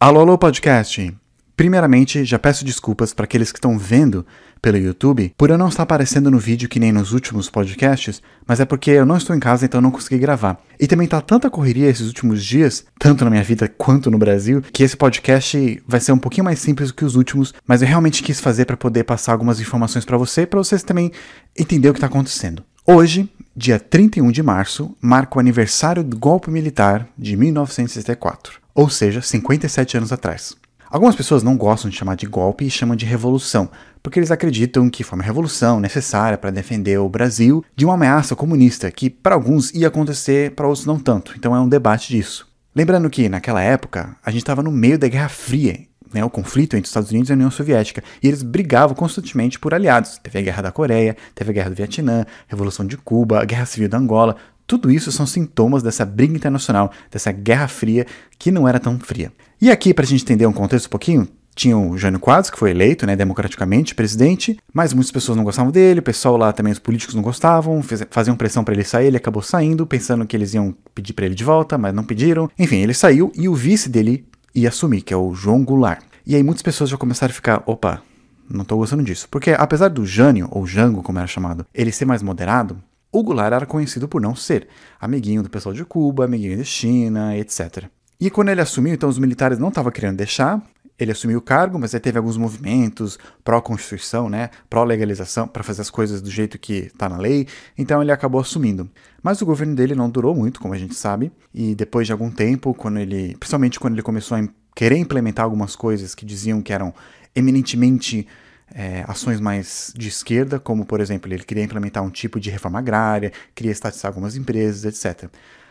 [0.00, 1.12] Alô, alô, podcast!
[1.56, 4.24] Primeiramente, já peço desculpas para aqueles que estão vendo
[4.62, 8.60] pelo YouTube por eu não estar aparecendo no vídeo que nem nos últimos podcasts, mas
[8.60, 10.62] é porque eu não estou em casa, então não consegui gravar.
[10.78, 14.62] E também tá tanta correria esses últimos dias, tanto na minha vida quanto no Brasil,
[14.72, 17.88] que esse podcast vai ser um pouquinho mais simples do que os últimos, mas eu
[17.88, 21.10] realmente quis fazer para poder passar algumas informações para você, para vocês também
[21.58, 22.62] entender o que está acontecendo.
[22.86, 29.20] Hoje, dia 31 de março, marca o aniversário do golpe militar de 1964, ou seja,
[29.20, 30.54] 57 anos atrás.
[30.88, 33.68] Algumas pessoas não gostam de chamar de golpe e chamam de revolução,
[34.00, 38.36] porque eles acreditam que foi uma revolução necessária para defender o Brasil de uma ameaça
[38.36, 41.34] comunista que para alguns ia acontecer, para outros não tanto.
[41.36, 42.46] Então é um debate disso.
[42.72, 45.80] Lembrando que naquela época a gente estava no meio da Guerra Fria,
[46.14, 49.58] né, o conflito entre os Estados Unidos e a União Soviética, e eles brigavam constantemente
[49.58, 50.18] por aliados.
[50.18, 53.44] Teve a Guerra da Coreia, teve a Guerra do Vietnã, a Revolução de Cuba, a
[53.44, 54.36] Guerra Civil da Angola.
[54.68, 58.06] Tudo isso são sintomas dessa briga internacional, dessa Guerra Fria
[58.38, 59.32] que não era tão fria.
[59.58, 62.58] E aqui, para a gente entender um contexto um pouquinho, tinha o Jânio Quadros, que
[62.58, 66.70] foi eleito né, democraticamente presidente, mas muitas pessoas não gostavam dele, o pessoal lá também,
[66.70, 70.36] os políticos não gostavam, fez, faziam pressão para ele sair, ele acabou saindo, pensando que
[70.36, 72.50] eles iam pedir para ele de volta, mas não pediram.
[72.58, 76.02] Enfim, ele saiu e o vice dele ia assumir, que é o João Goulart.
[76.26, 78.02] E aí muitas pessoas já começaram a ficar, opa,
[78.50, 79.26] não tô gostando disso.
[79.30, 82.78] Porque apesar do Jânio, ou Jango, como era chamado, ele ser mais moderado,
[83.10, 84.68] o Goulart era conhecido por não ser
[85.00, 87.84] amiguinho do pessoal de Cuba, amiguinho da China, etc.
[88.20, 90.62] E quando ele assumiu, então os militares não estavam querendo deixar,
[90.98, 95.90] ele assumiu o cargo, mas aí teve alguns movimentos pró-constituição, né, pró-legalização, para fazer as
[95.90, 98.90] coisas do jeito que está na lei, então ele acabou assumindo.
[99.22, 102.30] Mas o governo dele não durou muito, como a gente sabe, e depois de algum
[102.30, 106.72] tempo, quando ele, principalmente quando ele começou a querer implementar algumas coisas que diziam que
[106.72, 106.92] eram
[107.34, 108.26] eminentemente
[108.74, 112.78] é, ações mais de esquerda, como por exemplo, ele queria implementar um tipo de reforma
[112.78, 115.30] agrária, queria estatizar algumas empresas, etc.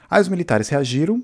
[0.09, 1.23] Aí os militares reagiram,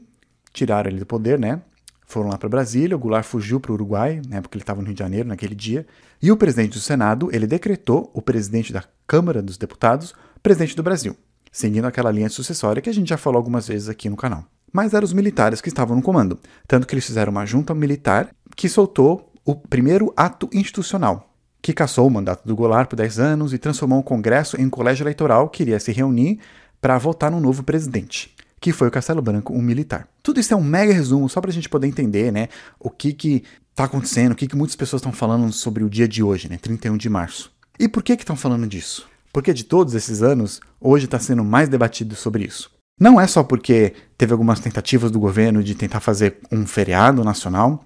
[0.51, 1.61] tiraram ele do poder, né?
[2.05, 4.85] Foram lá para Brasília, o Goulart fugiu para o Uruguai, né, porque ele estava no
[4.85, 5.85] Rio de Janeiro naquele dia,
[6.21, 10.83] e o presidente do Senado, ele decretou o presidente da Câmara dos Deputados presidente do
[10.83, 11.15] Brasil,
[11.51, 14.45] seguindo aquela linha sucessória que a gente já falou algumas vezes aqui no canal.
[14.71, 16.37] Mas eram os militares que estavam no comando,
[16.67, 21.32] tanto que eles fizeram uma junta militar que soltou o primeiro ato institucional,
[21.63, 24.69] que cassou o mandato do Goulart por 10 anos e transformou o Congresso em um
[24.69, 26.39] colégio eleitoral que iria se reunir
[26.79, 30.07] para votar no novo presidente que foi o Castelo Branco, um militar.
[30.23, 32.47] Tudo isso é um mega resumo, só para a gente poder entender, né,
[32.79, 33.43] o que que
[33.75, 36.57] tá acontecendo, o que que muitas pessoas estão falando sobre o dia de hoje, né,
[36.57, 37.51] 31 de março.
[37.77, 39.05] E por que estão falando disso?
[39.33, 42.71] Porque de todos esses anos, hoje está sendo mais debatido sobre isso.
[42.97, 47.83] Não é só porque teve algumas tentativas do governo de tentar fazer um feriado nacional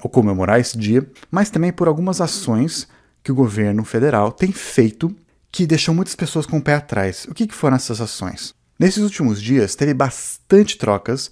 [0.00, 2.88] ou comemorar esse dia, mas também por algumas ações
[3.24, 5.14] que o governo federal tem feito
[5.50, 7.26] que deixam muitas pessoas com o pé atrás.
[7.28, 8.54] O que, que foram essas ações?
[8.78, 11.30] Nesses últimos dias, teve bastante trocas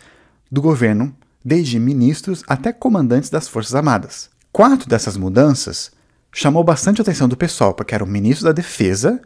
[0.50, 1.14] do governo,
[1.44, 4.30] desde ministros até comandantes das Forças Armadas.
[4.50, 5.91] Quatro dessas mudanças
[6.32, 9.20] chamou bastante a atenção do pessoal, porque era o ministro da Defesa,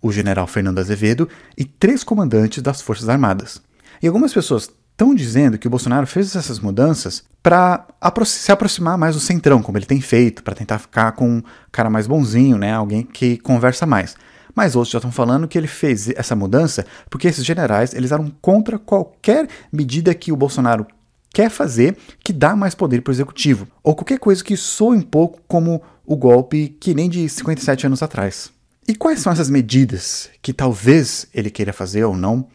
[0.00, 3.60] o general Fernando Azevedo, e três comandantes das Forças Armadas.
[4.00, 4.70] E algumas pessoas
[5.02, 7.84] estão dizendo que o Bolsonaro fez essas mudanças para
[8.24, 11.42] se aproximar mais do centrão, como ele tem feito, para tentar ficar com um
[11.72, 12.72] cara mais bonzinho, né?
[12.72, 14.14] alguém que conversa mais.
[14.54, 18.30] Mas outros já estão falando que ele fez essa mudança porque esses generais eles eram
[18.40, 20.86] contra qualquer medida que o Bolsonaro
[21.34, 25.02] quer fazer que dá mais poder para o executivo, ou qualquer coisa que soe um
[25.02, 28.52] pouco como o golpe que nem de 57 anos atrás.
[28.86, 32.46] E quais são essas medidas que talvez ele queira fazer ou não?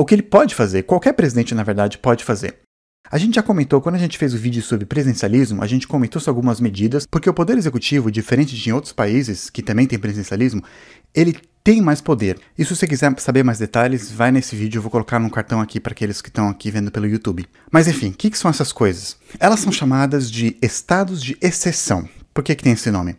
[0.00, 2.56] Ou que ele pode fazer, qualquer presidente na verdade pode fazer.
[3.10, 6.18] A gente já comentou, quando a gente fez o vídeo sobre presidencialismo, a gente comentou
[6.18, 9.98] sobre algumas medidas, porque o poder executivo, diferente de em outros países que também tem
[9.98, 10.64] presidencialismo,
[11.14, 12.40] ele tem mais poder.
[12.56, 15.60] E se você quiser saber mais detalhes, vai nesse vídeo, eu vou colocar no cartão
[15.60, 17.44] aqui para aqueles que estão aqui vendo pelo YouTube.
[17.70, 19.18] Mas enfim, o que, que, são essas coisas?
[19.38, 22.08] Elas são chamadas de estados de exceção.
[22.32, 23.16] Por que, que tem esse nome?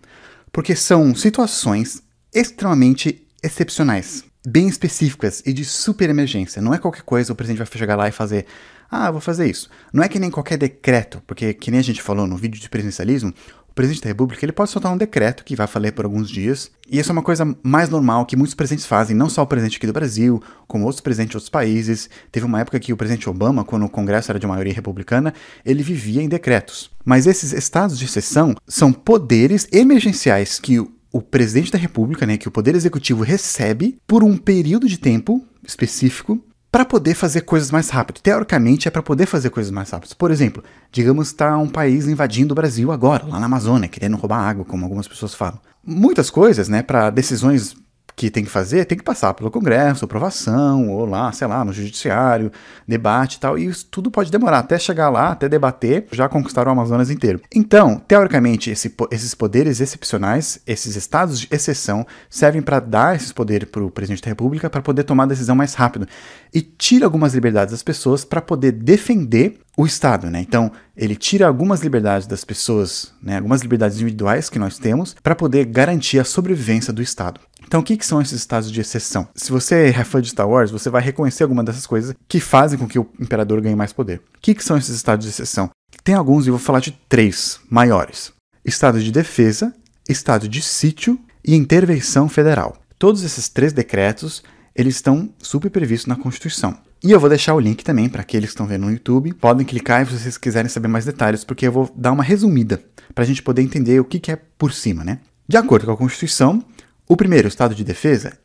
[0.52, 2.02] Porque são situações
[2.34, 6.62] extremamente excepcionais, bem específicas e de super emergência.
[6.62, 8.46] Não é qualquer coisa o presidente vai chegar lá e fazer
[8.92, 9.70] ah, vou fazer isso.
[9.94, 12.68] Não é que nem qualquer decreto, porque que nem a gente falou no vídeo de
[12.68, 13.34] presidencialismo,
[13.70, 16.70] o presidente da República ele pode soltar um decreto que vai valer por alguns dias,
[16.90, 19.78] e isso é uma coisa mais normal que muitos presidentes fazem, não só o presidente
[19.78, 22.10] aqui do Brasil, como outros presidentes de outros países.
[22.30, 25.34] Teve uma época que o presidente Obama, quando o Congresso era de maioria republicana,
[25.66, 26.92] ele vivia em decretos.
[27.06, 32.48] Mas esses estados de exceção são poderes emergenciais que o presidente da República, né, que
[32.48, 36.42] o poder executivo recebe por um período de tempo específico
[36.72, 38.22] para poder fazer coisas mais rápido.
[38.22, 40.14] Teoricamente é para poder fazer coisas mais rápidas.
[40.14, 44.40] Por exemplo, digamos está um país invadindo o Brasil agora, lá na Amazônia, querendo roubar
[44.40, 45.60] água, como algumas pessoas falam.
[45.86, 47.76] Muitas coisas, né, para decisões
[48.16, 51.74] que tem que fazer, tem que passar pelo Congresso, aprovação, ou lá, sei lá, no
[51.74, 52.52] Judiciário,
[52.88, 53.58] debate e tal.
[53.58, 57.42] E isso tudo pode demorar até chegar lá, até debater, já conquistar o Amazonas inteiro.
[57.54, 63.70] Então, teoricamente, esse, esses poderes excepcionais, esses estados de exceção, servem para dar esses poderes
[63.70, 66.08] para o presidente da República para poder tomar decisão mais rápido.
[66.54, 70.42] E tira algumas liberdades das pessoas para poder defender o Estado, né?
[70.42, 73.38] Então, ele tira algumas liberdades das pessoas, né?
[73.38, 77.40] algumas liberdades individuais que nós temos, para poder garantir a sobrevivência do Estado.
[77.66, 79.28] Então, o que, que, são esses estados de exceção?
[79.36, 82.78] Se você é fã de Star Wars, você vai reconhecer alguma dessas coisas que fazem
[82.78, 84.20] com que o imperador ganhe mais poder.
[84.20, 85.70] O que, que são esses estados de exceção?
[86.04, 88.34] Tem alguns, e eu vou falar de três maiores:
[88.66, 89.74] estado de defesa,
[90.10, 92.78] estado de sítio e intervenção federal.
[93.00, 94.44] Todos esses três decretos
[94.76, 96.78] eles estão super previstos na Constituição.
[97.04, 99.34] E eu vou deixar o link também para aqueles que estão vendo no YouTube.
[99.34, 102.82] Podem clicar se vocês quiserem saber mais detalhes, porque eu vou dar uma resumida
[103.14, 105.20] para a gente poder entender o que, que é por cima, né?
[105.48, 106.64] De acordo com a Constituição,
[107.12, 108.38] o primeiro, estado de defesa,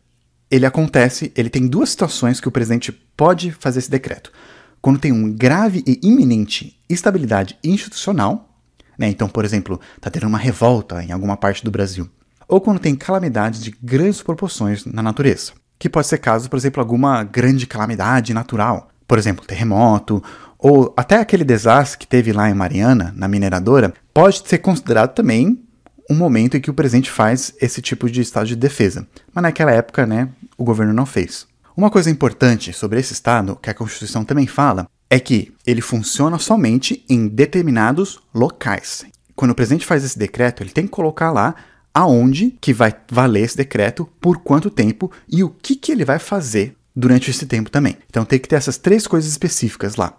[0.50, 4.32] ele acontece, ele tem duas situações que o presidente pode fazer esse decreto.
[4.80, 8.58] Quando tem um grave e iminente instabilidade institucional,
[8.98, 9.08] né?
[9.08, 12.08] Então, por exemplo, está tendo uma revolta em alguma parte do Brasil.
[12.48, 16.80] Ou quando tem calamidades de grandes proporções na natureza que pode ser caso, por exemplo,
[16.80, 20.22] alguma grande calamidade natural, por exemplo, terremoto,
[20.58, 25.65] ou até aquele desastre que teve lá em Mariana, na mineradora, pode ser considerado também
[26.10, 29.06] um momento em que o presidente faz esse tipo de estado de defesa.
[29.34, 31.46] Mas naquela época, né, o governo não fez.
[31.76, 36.38] Uma coisa importante sobre esse estado, que a Constituição também fala, é que ele funciona
[36.38, 39.04] somente em determinados locais.
[39.34, 41.54] Quando o presidente faz esse decreto, ele tem que colocar lá
[41.92, 46.18] aonde que vai valer esse decreto, por quanto tempo e o que, que ele vai
[46.18, 47.96] fazer durante esse tempo também.
[48.08, 50.12] Então tem que ter essas três coisas específicas lá.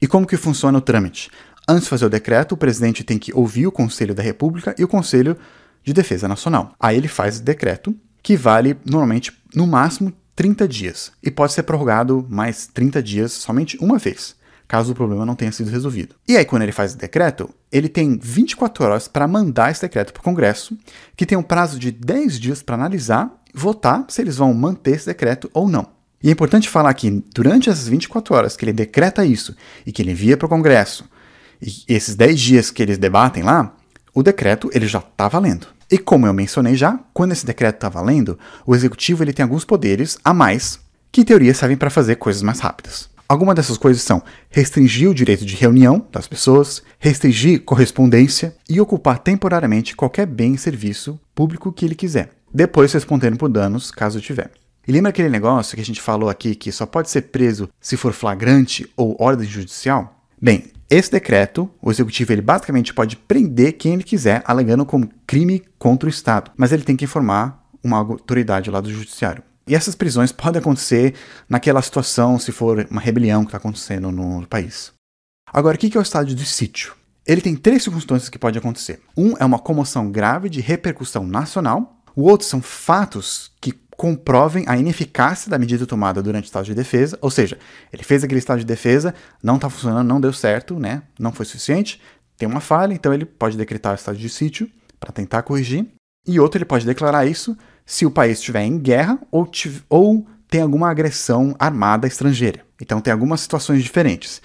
[0.00, 1.30] E como que funciona o trâmite?
[1.68, 4.84] Antes de fazer o decreto, o presidente tem que ouvir o Conselho da República e
[4.84, 5.36] o Conselho
[5.82, 6.72] de Defesa Nacional.
[6.78, 11.62] Aí ele faz o decreto, que vale normalmente no máximo 30 dias e pode ser
[11.64, 14.36] prorrogado mais 30 dias somente uma vez
[14.66, 16.16] caso o problema não tenha sido resolvido.
[16.26, 20.12] E aí, quando ele faz o decreto, ele tem 24 horas para mandar esse decreto
[20.12, 20.76] para o Congresso,
[21.16, 25.06] que tem um prazo de 10 dias para analisar votar se eles vão manter esse
[25.06, 25.86] decreto ou não.
[26.22, 29.54] E é importante falar que durante essas 24 horas que ele decreta isso
[29.84, 31.04] e que ele envia para o Congresso,
[31.60, 33.74] e esses 10 dias que eles debatem lá,
[34.14, 35.66] o decreto ele já está valendo.
[35.90, 39.64] E como eu mencionei já, quando esse decreto está valendo, o executivo ele tem alguns
[39.64, 40.80] poderes a mais
[41.12, 43.08] que em teoria servem para fazer coisas mais rápidas.
[43.28, 49.18] Algumas dessas coisas são restringir o direito de reunião das pessoas, restringir correspondência e ocupar
[49.18, 54.50] temporariamente qualquer bem e serviço público que ele quiser, depois respondendo por danos caso tiver.
[54.86, 57.96] E lembra aquele negócio que a gente falou aqui que só pode ser preso se
[57.96, 60.24] for flagrante ou ordem judicial?
[60.40, 65.62] Bem, esse decreto, o executivo ele basicamente pode prender quem ele quiser, alegando como crime
[65.78, 69.42] contra o Estado, mas ele tem que informar uma autoridade lá do judiciário.
[69.66, 71.14] E essas prisões podem acontecer
[71.48, 74.92] naquela situação, se for uma rebelião que está acontecendo no país.
[75.52, 76.94] Agora, o que é o estado de sítio?
[77.26, 79.00] Ele tem três circunstâncias que pode acontecer.
[79.16, 82.00] Um é uma comoção grave de repercussão nacional.
[82.14, 86.74] O outro são fatos que comprovem a ineficácia da medida tomada durante o estado de
[86.74, 87.58] defesa, ou seja,
[87.92, 91.02] ele fez aquele estado de defesa, não está funcionando, não deu certo, né?
[91.18, 92.00] Não foi suficiente,
[92.36, 94.70] tem uma falha, então ele pode decretar o estado de sítio
[95.00, 95.86] para tentar corrigir.
[96.26, 99.48] E outro, ele pode declarar isso se o país estiver em guerra ou,
[99.88, 102.60] ou tem alguma agressão armada estrangeira.
[102.80, 104.42] Então tem algumas situações diferentes.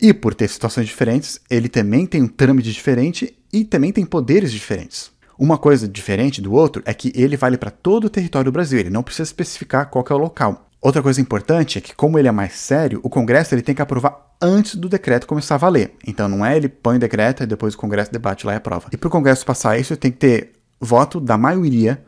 [0.00, 4.52] E por ter situações diferentes, ele também tem um trâmite diferente e também tem poderes
[4.52, 5.10] diferentes.
[5.38, 8.78] Uma coisa diferente do outro é que ele vale para todo o território do Brasil,
[8.78, 10.68] ele não precisa especificar qual é o local.
[10.80, 13.80] Outra coisa importante é que, como ele é mais sério, o Congresso ele tem que
[13.80, 15.94] aprovar antes do decreto começar a valer.
[16.06, 18.88] Então não é ele põe o decreto e depois o Congresso debate lá e aprova.
[18.92, 22.04] E para o Congresso passar isso, tem que ter voto da maioria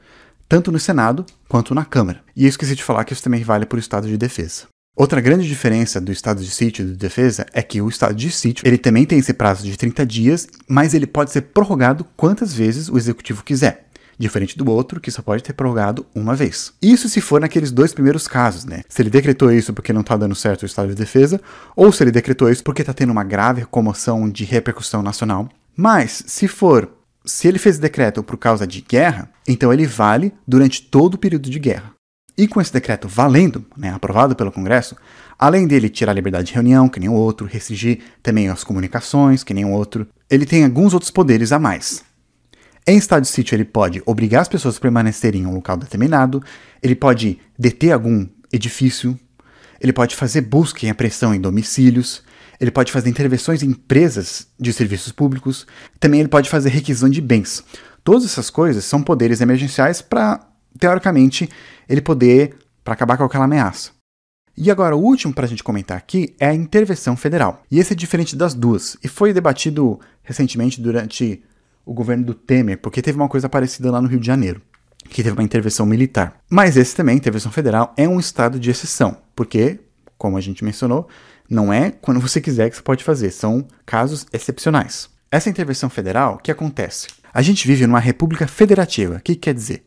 [0.49, 2.21] tanto no Senado quanto na Câmara.
[2.37, 4.67] E eu esqueci de falar que isso também vale para o estado de defesa.
[4.99, 8.31] Outra grande diferença do estado de sítio e de defesa é que o estado de
[8.31, 12.55] sítio ele também tem esse prazo de 30 dias, mas ele pode ser prorrogado quantas
[12.55, 13.89] vezes o executivo quiser.
[14.19, 16.73] Diferente do outro, que só pode ter prorrogado uma vez.
[16.81, 18.85] Isso se for naqueles dois primeiros casos, né?
[18.89, 21.39] Se ele decretou isso porque não está dando certo o estado de defesa,
[21.77, 25.47] ou se ele decretou isso porque está tendo uma grave comoção de repercussão nacional.
[25.77, 26.91] Mas, se for
[27.23, 31.51] se ele fez decreto por causa de guerra, então ele vale durante todo o período
[31.51, 31.96] de guerra.
[32.39, 34.95] E com esse decreto valendo, né, aprovado pelo Congresso,
[35.39, 39.43] além dele tirar a liberdade de reunião, que nem o outro, restringir também as comunicações,
[39.43, 42.05] que nem o outro, ele tem alguns outros poderes a mais.
[42.87, 46.43] Em estado de sítio, ele pode obrigar as pessoas a permanecerem em um local determinado,
[46.83, 49.19] ele pode deter algum edifício,
[49.81, 52.23] ele pode fazer busca e apreensão em domicílios,
[52.61, 55.67] ele pode fazer intervenções em empresas de serviços públicos,
[55.99, 57.65] também ele pode fazer requisição de bens.
[58.05, 61.49] Todas essas coisas são poderes emergenciais para teoricamente,
[61.89, 63.91] ele poder para acabar com aquela ameaça.
[64.57, 67.63] E agora, o último para a gente comentar aqui é a intervenção federal.
[67.71, 71.43] E esse é diferente das duas, e foi debatido recentemente durante
[71.85, 74.63] o governo do Temer, porque teve uma coisa parecida lá no Rio de Janeiro,
[75.09, 76.41] que teve uma intervenção militar.
[76.51, 79.79] Mas esse também, intervenção federal, é um estado de exceção, porque,
[80.17, 81.07] como a gente mencionou,
[81.49, 85.09] não é quando você quiser que você pode fazer, são casos excepcionais.
[85.31, 87.09] Essa intervenção federal, o que acontece?
[87.33, 89.17] A gente vive numa república federativa.
[89.17, 89.86] O que quer dizer?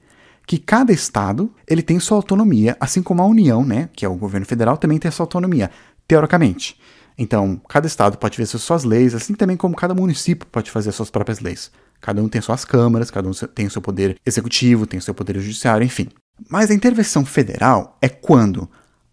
[0.49, 4.15] Que cada estado ele tem sua autonomia, assim como a União, né, que é o
[4.15, 5.69] governo federal, também tem sua autonomia,
[6.07, 6.75] teoricamente.
[7.15, 11.11] Então, cada estado pode fazer suas leis, assim também como cada município pode fazer suas
[11.11, 11.69] próprias leis.
[12.01, 15.13] Cada um tem suas câmaras, cada um tem o seu poder executivo, tem o seu
[15.13, 16.07] poder judiciário, enfim.
[16.49, 18.67] Mas a intervenção federal é quando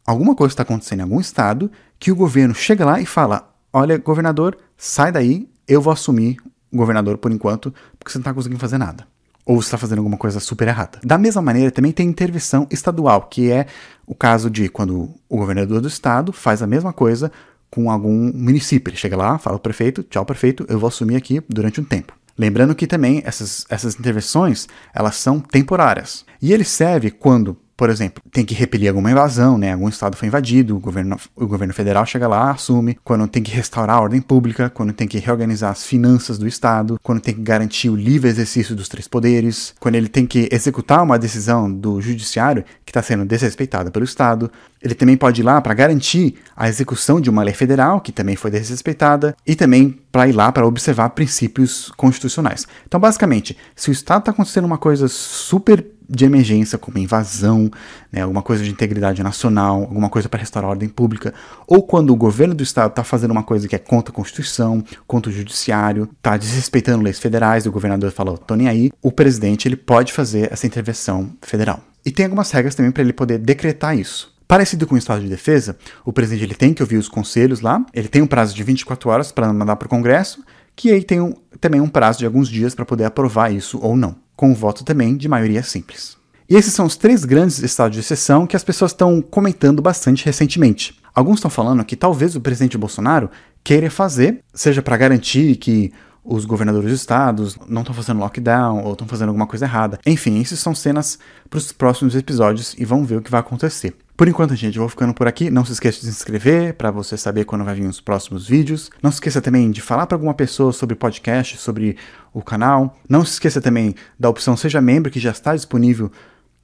[0.06, 3.98] alguma coisa está acontecendo em algum estado que o governo chega lá e fala: Olha,
[3.98, 6.38] governador, sai daí, eu vou assumir
[6.72, 9.06] governador por enquanto, porque você não está conseguindo fazer nada
[9.46, 10.98] ou está fazendo alguma coisa super errada.
[11.04, 13.66] Da mesma maneira, também tem intervenção estadual, que é
[14.04, 17.30] o caso de quando o governador do estado faz a mesma coisa
[17.70, 18.90] com algum município.
[18.90, 22.12] Ele chega lá, fala ao prefeito, tchau prefeito, eu vou assumir aqui durante um tempo.
[22.36, 26.24] Lembrando que também essas, essas intervenções, elas são temporárias.
[26.42, 29.72] E ele serve quando por exemplo, tem que repelir alguma invasão, né?
[29.72, 33.50] Algum estado foi invadido, o governo, o governo federal chega lá, assume, quando tem que
[33.50, 37.42] restaurar a ordem pública, quando tem que reorganizar as finanças do estado, quando tem que
[37.42, 42.00] garantir o livre exercício dos três poderes, quando ele tem que executar uma decisão do
[42.00, 44.50] judiciário que está sendo desrespeitada pelo estado.
[44.82, 48.36] Ele também pode ir lá para garantir a execução de uma lei federal que também
[48.36, 52.66] foi desrespeitada e também para ir lá para observar princípios constitucionais.
[52.86, 57.70] Então, basicamente, se o estado está acontecendo uma coisa super de emergência, como invasão,
[58.12, 61.34] né, alguma coisa de integridade nacional, alguma coisa para restaurar a ordem pública,
[61.66, 64.82] ou quando o governo do estado está fazendo uma coisa que é contra a Constituição,
[65.06, 69.66] contra o Judiciário, está desrespeitando leis federais, o governador falou, tô nem aí, o presidente
[69.66, 71.80] ele pode fazer essa intervenção federal.
[72.04, 74.34] E tem algumas regras também para ele poder decretar isso.
[74.46, 77.84] Parecido com o estado de defesa, o presidente ele tem que ouvir os conselhos lá,
[77.92, 80.44] ele tem um prazo de 24 horas para mandar para o Congresso,
[80.76, 83.96] que aí tem um, também um prazo de alguns dias para poder aprovar isso ou
[83.96, 86.16] não com voto também de maioria simples.
[86.48, 90.24] E esses são os três grandes estados de exceção que as pessoas estão comentando bastante
[90.24, 90.96] recentemente.
[91.12, 93.30] Alguns estão falando que talvez o presidente Bolsonaro
[93.64, 98.92] queira fazer, seja para garantir que os governadores dos estados não estão fazendo lockdown ou
[98.92, 99.98] estão fazendo alguma coisa errada.
[100.04, 103.96] Enfim, isso são cenas para os próximos episódios e vamos ver o que vai acontecer.
[104.16, 105.50] Por enquanto, gente, eu vou ficando por aqui.
[105.50, 108.90] Não se esqueça de se inscrever para você saber quando vai vir os próximos vídeos.
[109.02, 111.98] Não se esqueça também de falar para alguma pessoa sobre podcast, sobre
[112.32, 112.96] o canal.
[113.06, 116.10] Não se esqueça também da opção Seja Membro, que já está disponível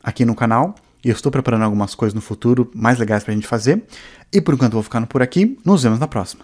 [0.03, 0.75] aqui no canal.
[1.05, 3.83] E eu estou preparando algumas coisas no futuro mais legais para a gente fazer.
[4.33, 5.59] E por enquanto, eu vou ficando por aqui.
[5.63, 6.41] Nos vemos na próxima.